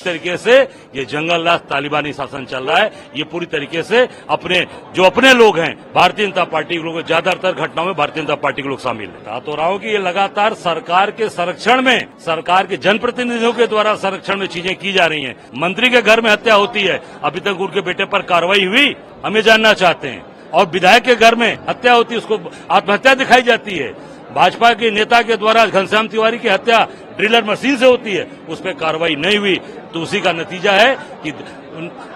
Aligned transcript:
तरीके 0.00 0.36
से 0.36 0.56
ये 0.94 1.04
जंगल 1.04 1.42
राज 1.42 1.60
तालिबानी 1.60 2.12
शासन 2.12 2.44
चल 2.44 2.64
रहा 2.64 2.76
है। 2.78 2.90
ये 3.16 3.24
पूरी 3.24 3.46
तरीके 3.46 3.82
से 3.82 4.06
अपने, 4.30 4.60
जो 4.94 5.02
अपने 5.02 5.32
लोग 5.34 5.58
हैं, 5.58 5.74
भारतीय 5.94 6.26
जनता 6.26 6.44
पार्टी 6.44 6.74
के 6.74 6.82
लोग, 6.82 7.00
ज़्यादातर 7.06 7.52
घटनाओं 7.52 7.86
में 7.86 7.94
भारतीय 7.94 8.22
जनता 8.22 8.34
पार्टी 8.36 8.62
के 8.62 8.68
लोग 8.68 8.80
शामिल 8.80 9.08
है। 9.08 9.24
कहा 9.24 9.38
तो 9.40 9.54
रहा 9.54 9.66
हूँ 9.66 9.78
कि 9.78 9.88
ये 9.88 9.98
लगातार 9.98 10.54
सरकार 10.56 11.10
के 11.10 11.28
संरक्षण 11.28 11.82
में, 11.82 12.06
सरकार 12.20 12.66
के 12.66 12.76
जनप्रतिनिधियों 12.78 13.52
के 13.52 13.66
द्वारा 13.66 13.94
संरक्षण 13.96 14.38
में 14.38 14.46
चीज़ें 14.46 14.74
की 14.76 14.92
जा 14.92 15.06
रही 15.06 15.22
है। 15.22 15.36
मंत्री 15.56 15.90
के 15.90 16.02
घर 16.02 16.20
में 16.20 16.30
हत्या 16.30 16.54
होती 16.54 16.82
है। 16.82 17.00
अभी 17.24 17.40
तक 17.40 17.60
उनके 17.60 17.80
बेटे 17.80 18.04
पर 18.04 18.22
कार्रवाई 18.24 18.64
हुई, 18.64 18.94
हमें 19.24 19.40
जानना 19.42 19.72
चाहते 19.74 20.08
हैं। 20.08 20.24
और 20.50 20.66
विधायक 20.66 21.02
के 21.02 21.14
घर 21.16 21.34
में 21.34 21.58
हत्या 21.68 21.94
होती 21.94 22.14
है, 22.14 22.18
उसको 22.18 22.38
आत्महत्या 22.70 23.14
दिखाई 23.14 23.42
जाती 23.42 23.76
है। 23.76 23.92
भाजपा 24.38 24.72
के 24.72 24.90
नेता 24.90 25.20
के 25.22 25.36
द्वारा 25.36 25.64
घनश्याम 25.66 26.08
तिवारी 26.08 26.38
की 26.38 26.48
हत्या 26.48 26.78
ड्रिलर 27.16 27.44
मशीन 27.44 27.76
से 27.76 27.86
होती 27.86 28.12
है, 28.12 28.26
उस 28.48 28.60
पर 28.60 28.72
कार्रवाई 28.72 29.14
नहीं 29.14 29.38
हुई। 29.38 29.54
तो 29.94 30.00
उसी 30.00 30.20
का 30.20 30.32
नतीजा 30.32 30.72
है 30.72 30.94
कि 31.22 31.32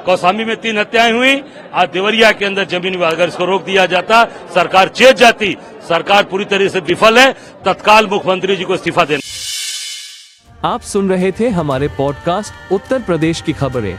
कौसामी 0.07 0.45
में 0.45 0.57
तीन 0.57 0.79
हत्याएँ 0.79 1.13
हुई। 1.13 1.43
आज 1.75 1.89
देवरिया 1.89 2.31
के 2.33 2.45
अंदर 2.45 2.65
ज़मीन 2.65 3.01
अगर 3.03 3.29
इसको 3.29 3.45
रोक 3.45 3.65
दिया 3.65 3.87
जाता, 3.87 4.25
सरकार 4.55 4.89
चेत 4.89 5.17
जाती। 5.17 5.57
सरकार 5.89 6.23
पूरी 6.25 6.45
तरह 6.45 6.69
से 6.69 6.81
विफल 6.81 7.19
है। 7.19 7.33
तत्काल 7.65 8.07
मुख्यमंत्री 8.07 8.57
जी 8.57 8.65
को 8.65 8.75
इस्तीफा 8.75 9.05
देना। 9.05 10.69
आप 10.69 10.81
सुन 10.83 11.11
रहे 11.11 11.33
थे 11.33 11.49
हमारे 11.49 11.89
पॉडकास्ट 11.89 12.73
उत्तर 12.73 13.03
प्रदेश 13.03 13.41
की 13.41 13.53
खबरें। 13.53 13.99